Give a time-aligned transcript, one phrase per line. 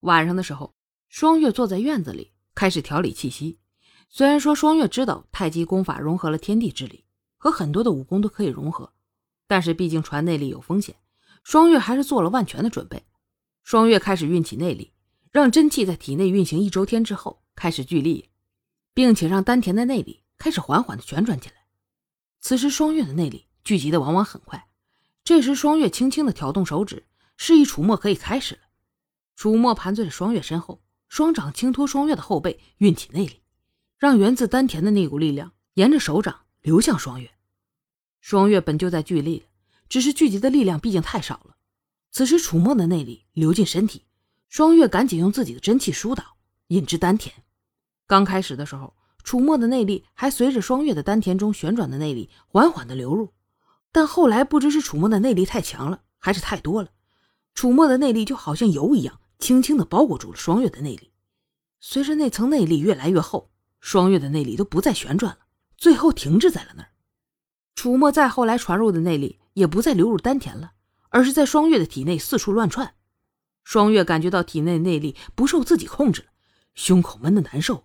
[0.00, 0.74] 晚上的时候，
[1.08, 3.58] 双月坐在院子里开始调理气息。
[4.08, 7.04] 虽然说双月知道太极功法融合了天地之力，
[7.36, 8.92] 和很多的武功都可以融合，
[9.46, 10.96] 但是毕竟传内力有风险，
[11.44, 13.04] 双月还是做了万全的准备。
[13.62, 14.92] 双月开始运起内力，
[15.30, 18.30] 让真气在体内运行一周天之后开始聚力，
[18.94, 21.56] 并且让丹田的内力开始缓缓的旋转起来。
[22.40, 24.66] 此时双月的内力聚集的往往很快，
[25.22, 27.06] 这时双月轻轻的挑动手指，
[27.36, 28.62] 示意楚墨可以开始了。
[29.40, 33.40] 楚墨盘坐在双月身后，双掌轻托双月的后背，运起内力，
[33.96, 37.30] 让源自丹田的那股力量沿着手掌流向双月。
[38.20, 39.46] 双月本就在聚力了，
[39.88, 41.56] 只是聚集的力量毕竟太少了。
[42.10, 44.04] 此时楚墨的内力流进身体，
[44.50, 46.22] 双月赶紧用自己的真气疏导，
[46.66, 47.34] 引至丹田。
[48.06, 48.94] 刚开始的时候，
[49.24, 53.32] 楚墨的内力还随着双月的丹田中旋转的内力缓缓的流入，
[53.90, 56.90] 但后来不知是楚墨的内力太强了，还是太多了，
[57.54, 59.18] 楚墨的内力就好像油一样。
[59.40, 61.12] 轻轻地包裹住了双月的内力，
[61.80, 65.46] 随着那层内力越来越厚，双月的内力都不再旋转了，
[65.78, 66.90] 最后停滞在了那儿。
[67.74, 70.72] 楚墨再后来传入的内力也不再流入丹田了，
[71.08, 72.94] 而是在双月的体内四处乱窜。
[73.64, 76.28] 双月感觉到体内内力不受自己控制了，
[76.74, 77.84] 胸口闷得难受。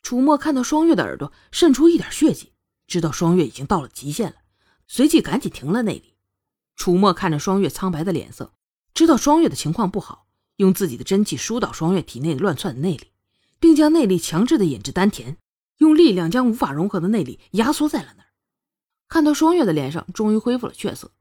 [0.00, 2.54] 楚墨看到双月的耳朵渗出一点血迹，
[2.86, 4.36] 知道双月已经到了极限了，
[4.86, 6.16] 随即赶紧停了内力。
[6.76, 8.54] 楚墨看着双月苍白的脸色，
[8.94, 10.27] 知道双月的情况不好。
[10.58, 13.12] 用自己的真气疏导双月体内乱窜的内力，
[13.58, 15.36] 并将内力强制的引至丹田，
[15.78, 18.28] 用力量将无法融合的内力压缩在了那儿。
[19.08, 21.12] 看到双月的脸上终于恢复了血色，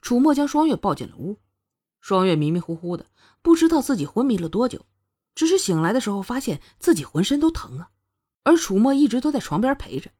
[0.00, 1.38] 楚墨将双月抱进了屋。
[2.00, 3.06] 双月迷迷糊糊的，
[3.42, 4.86] 不知道自己昏迷了多久，
[5.34, 7.90] 只是醒来的时候发现自己浑身都疼啊。
[8.44, 10.10] 而楚墨一直都在床边陪着。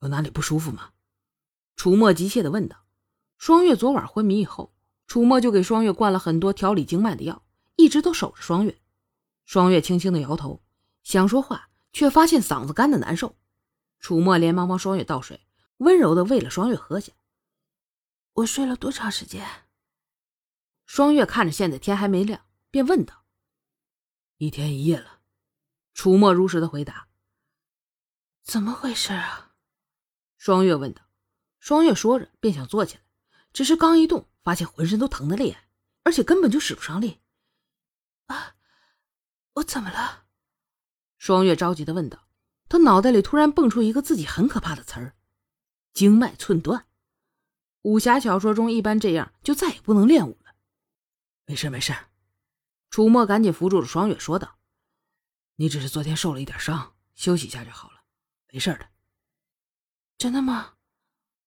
[0.00, 0.90] 有哪里不舒服吗？
[1.76, 2.84] 楚墨急切的问道。
[3.36, 4.72] 双月昨晚昏迷以后，
[5.06, 7.42] 楚墨就给双月灌了很多调理经脉的药。
[7.76, 8.80] 一直都守着双月，
[9.44, 10.62] 双月轻轻的摇头，
[11.02, 13.36] 想说话，却发现嗓子干的难受。
[14.00, 15.46] 楚墨连忙帮双月倒水，
[15.78, 17.12] 温柔的喂了双月喝下。
[18.32, 19.46] 我睡了多长时间？
[20.84, 23.24] 双月看着现在天还没亮，便问道
[24.38, 25.20] ：“一天一夜了。”
[25.94, 27.08] 楚墨如实的回答。
[28.42, 29.54] 怎么回事啊？
[30.36, 31.02] 双月问道。
[31.58, 33.02] 双月说着便想坐起来，
[33.52, 35.66] 只是刚一动，发现浑身都疼得厉害，
[36.04, 37.18] 而且根本就使不上力。
[38.26, 38.56] 啊！
[39.54, 40.26] 我怎么了？
[41.18, 42.28] 双月着急的问道。
[42.68, 45.14] 他脑袋里突然蹦出一个自己很可怕的词儿：
[45.92, 46.88] 经脉寸断。
[47.82, 50.56] 武侠小说中一般这样就再也不能练武了。
[51.44, 51.94] 没事没事。
[52.90, 54.58] 楚墨赶紧扶住了双月，说道
[55.54, 58.02] ：“你只是昨天受了一点伤，休息一下就好了，
[58.48, 58.88] 没事的。”
[60.18, 60.74] 真的吗？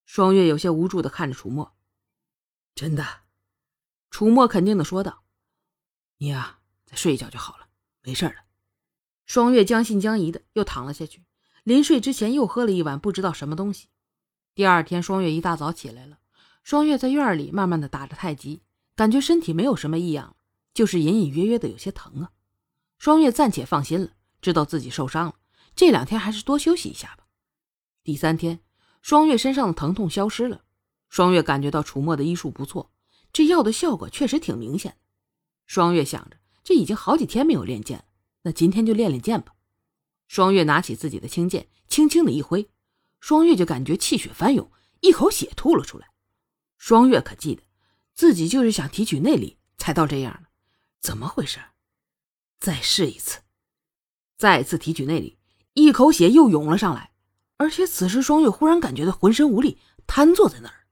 [0.06, 1.76] 双月有些无助的看着楚墨。
[2.76, 3.24] 真的。
[4.10, 5.26] 楚墨肯定的说道
[6.18, 6.59] ：“你呀。”
[6.90, 7.68] 再睡一觉就好了，
[8.02, 8.34] 没事了。
[9.28, 11.24] 双月将信将疑的又躺了下去，
[11.64, 13.90] 临睡之前又喝了一碗不知道什么东西。
[14.56, 16.18] 第二天，双月一大早起来了。
[16.64, 18.64] 双月在院里慢慢的打着太极，
[18.96, 20.36] 感觉身体没有什么异样，
[20.74, 22.32] 就是隐隐约约的有些疼啊。
[22.98, 25.36] 双月暂且放心了，知道自己受伤了，
[25.76, 27.28] 这两天还是多休息一下吧。
[28.04, 28.62] 第三天，
[29.04, 30.64] 双月身上的疼痛消失了。
[31.08, 32.92] 双月感觉到楚墨的医术不错，
[33.32, 34.98] 这药的效果确实挺明显的。
[35.68, 36.39] 双月想着。
[36.70, 38.06] 这已经好几天没有练剑了，
[38.44, 39.56] 那今天就练练剑吧。
[40.28, 42.70] 双月拿起自己的青剑，轻轻的一挥，
[43.20, 46.12] 双月就感觉气血翻涌，一口血吐了出来。
[46.78, 47.64] 双月可记得
[48.14, 50.50] 自己就是想提取内力才到这样的，
[51.02, 51.60] 怎么回事？
[52.60, 53.40] 再试一次，
[54.38, 55.40] 再次提取内力，
[55.74, 57.10] 一口血又涌了上来。
[57.58, 60.86] 而且此时双月忽然感觉到浑身无力，瘫坐在那儿。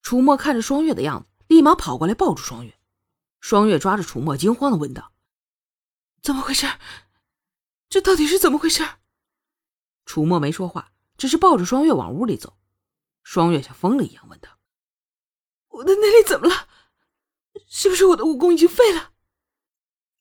[0.00, 2.79] 楚墨看着双月的样子，立马跑过来抱住双月。
[3.40, 5.12] 双月抓着楚墨，惊慌的问道
[6.22, 6.66] ：“怎么回事？
[7.88, 8.86] 这到底是怎么回事？”
[10.06, 12.56] 楚墨没说话，只是抱着双月往屋里走。
[13.22, 14.58] 双月像疯了一样问道
[15.68, 16.68] ：“我的内力怎么了？
[17.66, 19.12] 是不是我的武功已经废了？”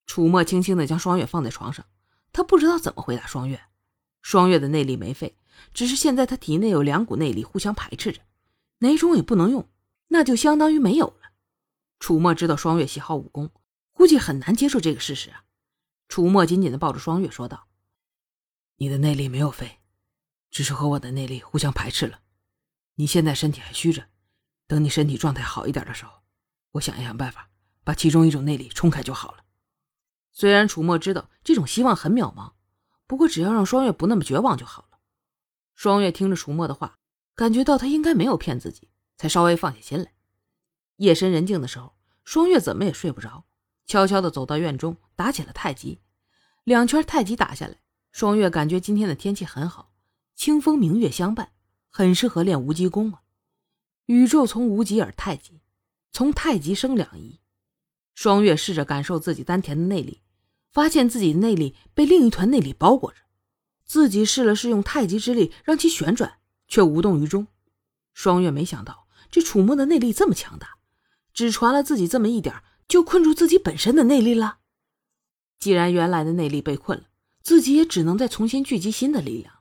[0.07, 1.85] 楚墨轻轻的将双月放在床上，
[2.31, 3.61] 他不知道怎么回答双月。
[4.21, 5.37] 双月的内力没废，
[5.73, 8.21] 只是现在他体内有两股内力互相排斥着，
[8.79, 9.69] 哪种也不能用，
[10.07, 11.18] 那就相当于没有。
[11.99, 13.51] 楚墨知道双月喜好武功，
[13.91, 15.43] 估计很难接受这个事实啊。
[16.07, 17.67] 楚墨紧紧的抱着双月说道
[18.77, 19.79] ：“你的内力没有废，
[20.49, 22.21] 只是和我的内力互相排斥了。
[22.95, 24.07] 你现在身体还虚着，
[24.65, 26.23] 等你身体状态好一点的时候，
[26.71, 27.51] 我想一想办法，
[27.83, 29.43] 把其中一种内力冲开就好了。”
[30.31, 32.53] 虽然楚墨知道这种希望很渺茫，
[33.05, 34.99] 不过只要让双月不那么绝望就好了。
[35.75, 36.97] 双月听着楚墨的话，
[37.35, 40.13] 感觉到他应该没有骗自己，才稍微放下心来。
[40.99, 43.45] 夜深人静的时候，双月怎么也睡不着，
[43.85, 45.99] 悄悄地走到院中，打起了太极。
[46.65, 47.81] 两圈太极打下来，
[48.11, 49.93] 双月感觉今天的天气很好，
[50.35, 51.51] 清风明月相伴，
[51.89, 53.21] 很适合练无极功啊。
[54.07, 55.61] 宇宙从无极而太极，
[56.11, 57.39] 从太极生两仪。
[58.13, 60.21] 双月试着感受自己丹田的内力，
[60.69, 63.19] 发现自己的内力被另一团内力包裹着。
[63.85, 67.47] 自己试了试用太极之力让其旋转，却无动于衷。
[68.13, 70.77] 双月没想到这楚墨的内力这么强大，
[71.33, 72.55] 只传了自己这么一点，
[72.87, 74.59] 就困住自己本身的内力了。
[75.59, 77.05] 既然原来的内力被困了，
[77.41, 79.53] 自己也只能再重新聚集新的力量。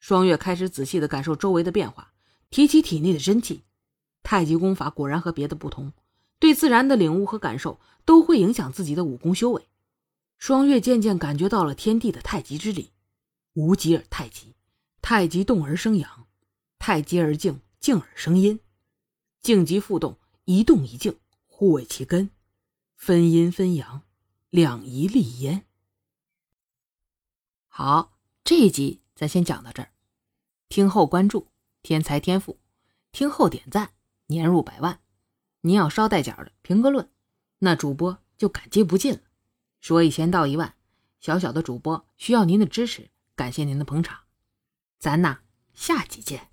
[0.00, 2.12] 双月开始仔细的感受周围的变化。
[2.50, 3.64] 提起体内的真气，
[4.22, 5.94] 太极功法果然和别的不同，
[6.38, 9.68] 对自然的领悟和感受都会影响自己的武功修为。
[10.36, 12.90] 双月渐渐感觉到了天地的太极之力，
[13.54, 14.54] 无极而太极，
[15.00, 16.26] 太极动而生阳，
[16.78, 18.60] 太极而静，静而生阴，
[19.40, 22.30] 静极复动，一动一静，互为其根，
[22.96, 24.02] 分阴分阳，
[24.50, 25.66] 两仪立焉。
[27.68, 29.92] 好，这一集咱先讲到这儿，
[30.68, 31.48] 听后关注。
[31.82, 32.60] 天才天赋，
[33.10, 33.92] 听后点赞，
[34.26, 35.00] 年入百万。
[35.62, 37.10] 您要捎带脚的评个论，
[37.58, 39.20] 那主播就感激不尽了。
[39.80, 40.76] 说一千道一万，
[41.18, 44.20] 小小的主播需要您的支持，感谢您的捧场。
[45.00, 45.40] 咱呐，
[45.74, 46.51] 下集见。